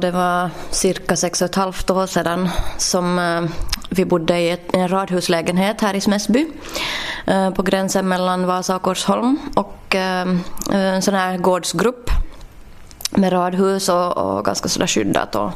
[0.00, 2.48] Det var cirka sex och ett halvt år sedan
[2.78, 3.42] som eh,
[3.90, 6.46] vi bodde i en radhuslägenhet här i Smäsby
[7.26, 10.28] eh, på gränsen mellan Vasa och Korsholm och eh,
[10.72, 12.10] en sån här gårdsgrupp
[13.10, 15.34] med radhus och, och ganska sådär skyddat.
[15.34, 15.50] Och,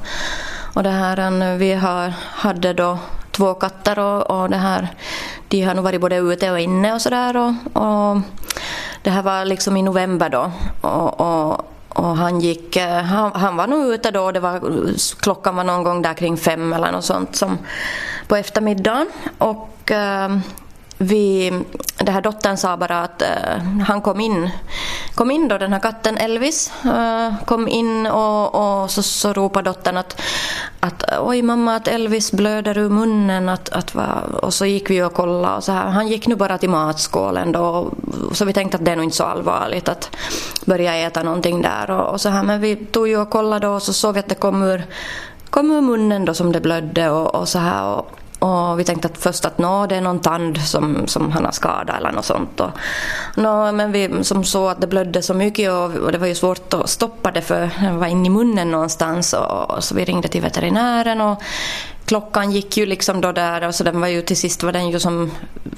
[0.75, 2.99] och det här, vi har, hade då
[3.31, 4.89] två katter och, och det här,
[5.49, 7.37] de har nog varit både ute och inne och sådär.
[7.37, 8.21] Och, och
[9.03, 10.53] det här var liksom i november då.
[10.81, 11.67] Och, och
[12.01, 14.61] och han, gick, eh, han, han, var nog ute då, det var,
[15.21, 17.59] klockan var någon gång där kring fem eller något sånt som,
[18.29, 19.07] på eftermiddagen.
[19.39, 20.39] Och eh,
[20.99, 21.53] vi,
[21.99, 24.51] det här dottern sa bara att eh, han kom in,
[25.21, 29.71] kom in då den här katten Elvis, eh, kom in och, och så, så ropade
[29.71, 30.21] dottern att,
[30.81, 34.23] att oj mamma att Elvis blöder ur munnen att, att va?
[34.43, 35.87] och så gick vi och kollade och så här.
[35.87, 37.93] Han gick nu bara till matskålen då
[38.33, 40.17] så vi tänkte att det är nog inte så allvarligt att
[40.65, 43.83] börja äta någonting där och, och så här men vi tog ju och kollade och
[43.83, 44.85] så såg vi att det kom ur
[45.51, 49.09] kom ur munnen då som det blödde och, och så här och, och vi tänkte
[49.09, 52.25] att först att nå, det är någon tand som, som han har skadat eller något
[52.25, 52.61] sånt.
[52.61, 52.71] Och,
[53.37, 56.35] nå, men vi som såg att det blödde så mycket och, och, det var ju
[56.35, 59.33] svårt att stoppa det för det var inne i munnen någonstans.
[59.33, 61.43] Och, och, så vi ringde till veterinären och
[62.05, 64.91] klockan gick ju liksom då där och så den var ju till sist var den
[64.91, 65.31] ju som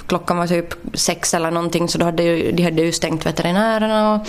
[0.06, 4.14] klockan var typ sex eller någonting så då hade ju, de hade ju stängt veterinärerna
[4.14, 4.26] och,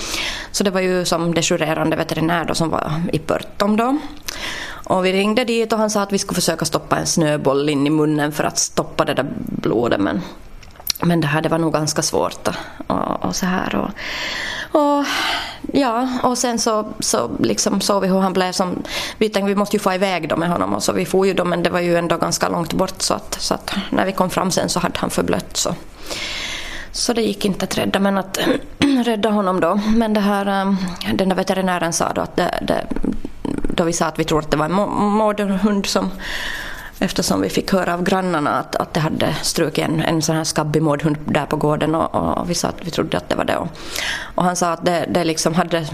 [0.52, 3.98] så det var ju som dejourerande veterinär då som var i Pörtom då.
[4.84, 7.88] Och vi ringde dit och han sa att vi skulle försöka stoppa en snöboll in
[7.88, 10.22] i munnen för att stoppa det där blodet men,
[11.02, 12.48] men det här det var nog ganska svårt
[12.88, 13.76] och, och så här.
[13.76, 13.90] Och,
[14.82, 15.06] och,
[15.74, 18.84] ja, och sen så, så liksom såg vi hur han blev som...
[19.18, 21.34] Vi tänkte vi måste ju få iväg dem med honom och så vi får ju
[21.34, 24.12] dem men det var ju ändå ganska långt bort så att, så att när vi
[24.12, 25.76] kom fram sen så hade han förblött så.
[26.94, 28.40] Så det gick inte att rädda, men att
[29.06, 29.80] rädda honom då.
[29.96, 30.74] Men det här, eh,
[31.14, 32.88] den där veterinären sa då att det, det,
[33.76, 34.74] då vi sa att vi tror att det var en
[35.12, 36.12] mårdhund som
[37.00, 40.44] eftersom vi fick höra av grannarna att, att det hade strukit en, en sån här
[40.44, 43.46] skabbig mårdhund där på gården och, och, vi sa att vi trodde att det var
[43.46, 43.58] det.
[43.58, 43.68] Och,
[44.36, 45.88] och han sa att det, det liksom hade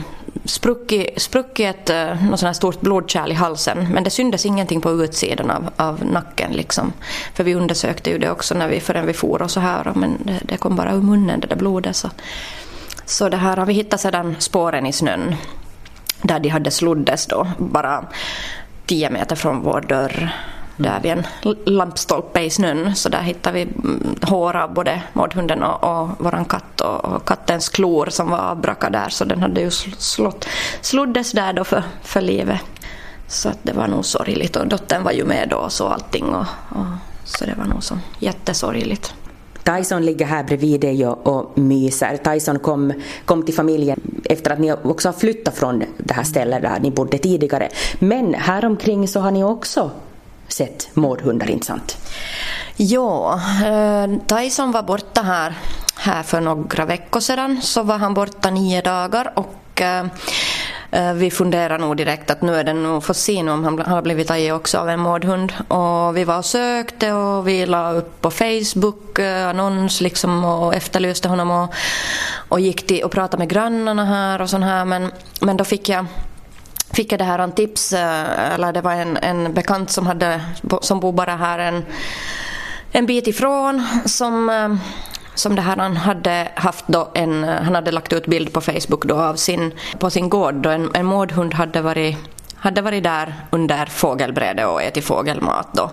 [0.45, 5.03] spruckit, spruckit ett något sån här stort blodkärl i halsen men det syndes ingenting på
[5.03, 6.51] utsidan av, av nacken.
[6.51, 6.93] Liksom.
[7.33, 10.17] För vi undersökte ju det också när vi, förrän vi for och så här men
[10.23, 11.95] det, det kom bara ur munnen det där blodet.
[11.95, 12.09] Så,
[13.05, 15.35] så det här har vi hittat sedan spåren i snön
[16.21, 18.05] där de hade sloddes då bara
[18.85, 20.31] 10 meter från vår dörr
[20.79, 21.25] där vid en
[21.65, 22.95] lampstolpe i snön.
[22.95, 27.27] Så där hittade vi mm, hår av både mårdhunden och, och våran katt och, och,
[27.27, 30.47] kattens klor som var avbrakade där så den hade ju slått,
[30.81, 32.61] sloddes där då för, för livet.
[33.27, 36.45] Så det var nog sorgligt och dottern var ju med då och så allting och,
[36.69, 36.85] och
[37.23, 39.13] så det var nog så jättesorgligt.
[39.75, 42.17] Tyson ligger här bredvid dig och, och myser.
[42.17, 42.93] Tyson kom,
[43.25, 46.91] kom till familjen efter att ni också har flyttat från det här stället där ni
[46.91, 47.69] bodde tidigare.
[47.99, 49.91] Men häromkring så har ni också
[50.47, 51.97] sett mårdhundar, inte sant?
[52.75, 55.57] Ja, eh, Tyson var borta här,
[55.95, 57.61] här för några veckor sedan.
[57.61, 60.05] Så var han borta nio dagar och eh,
[60.91, 64.01] Eh, vi funderade nog direkt att nu är det nog för se om han har
[64.01, 65.53] blivit tagen också av en mårdhund.
[65.67, 70.75] Och vi var och sökte och vi la upp på Facebook eh, annons liksom och
[70.75, 71.73] efterlyste honom och,
[72.49, 75.11] och gick till och pratade med grannarna här och sånt här men,
[75.41, 76.05] men då fick jag
[76.91, 80.41] fick jag det här en tips, eh, eller det var en, en bekant som, hade,
[80.81, 81.85] som bor bara här en,
[82.91, 84.49] en bit ifrån som
[85.39, 89.05] som det här han hade haft då en, han hade lagt ut bild på Facebook
[89.05, 92.17] då av sin, på sin gård då en, en mårdhund hade varit
[92.61, 95.91] hade varit där under fågelbrädet och ätit fågelmat då.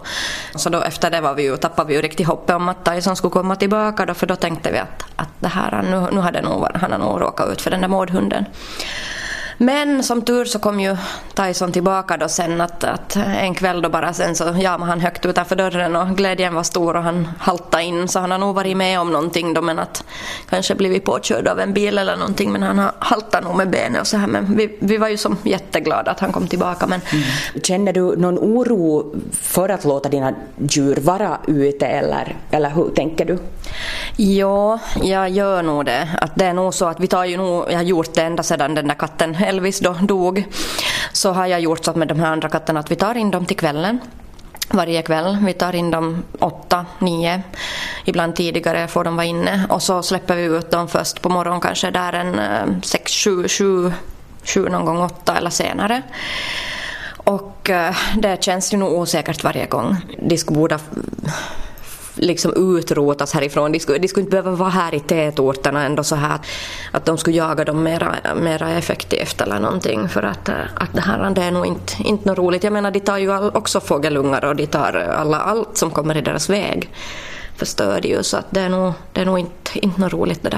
[0.55, 3.17] Så då efter det var vi ju, tappade vi ju riktigt hoppet om att Tyson
[3.17, 6.43] skulle komma tillbaka då för då tänkte vi att, att det här, nu, nu hade
[6.43, 8.45] nog, han har nog råkat ut för den där mårdhunden.
[9.59, 10.97] Men som tur så kom ju
[11.35, 15.27] Tyson tillbaka då sen att, att en kväll då bara sen så jamade han högt
[15.27, 18.77] utanför dörren och glädjen var stor och han haltade in så han har nog varit
[18.77, 20.05] med om någonting då men att
[20.51, 24.01] kanske blivit påkörd av en bil eller någonting men han har haltat nog med benet
[24.01, 27.01] och så här men vi, vi var ju som jätteglada att han kom tillbaka men
[27.13, 27.25] mm.
[27.63, 33.25] Känner du någon oro för att låta dina djur vara ute eller, eller hur tänker
[33.25, 33.39] du?
[34.17, 36.09] Ja, jag gör nog det.
[36.21, 38.43] Att det är nog så att vi tar ju nog, jag har gjort det ända
[38.43, 40.45] sedan den där katten Elvis då dog.
[41.13, 43.31] Så har jag gjort så att med de här andra katterna att vi tar in
[43.31, 43.99] dem till kvällen
[44.71, 45.39] varje kväll.
[45.47, 47.43] Vi tar in dem åtta, nio,
[48.05, 51.61] ibland tidigare får de vara inne och så släpper vi ut dem först på morgonen
[51.61, 53.93] kanske där en eh, sex, sju, sju,
[54.45, 56.03] sju någon gång åtta eller senare.
[57.17, 59.97] Och eh, det känns ju nog osäkert varje gång.
[60.19, 60.79] De skulle borde
[62.17, 63.73] liksom utrotas härifrån.
[63.73, 66.39] De skulle, de skulle inte behöva vara här i tätorterna ändå så här
[66.91, 71.01] att de skulle jaga dem mera, mera effektivt eller någonting för att, eh, att det
[71.01, 72.65] här det är nog inte, inte något roligt.
[72.65, 76.17] Jag menar de tar ju all, också fågelungar och de tar alla, allt som kommer
[76.17, 76.91] i deras väg
[77.57, 80.43] förstör de ju så att det är nog, det är nog inte, inte något roligt
[80.43, 80.55] det där.